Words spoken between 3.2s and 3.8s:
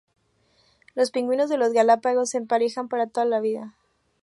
la vida.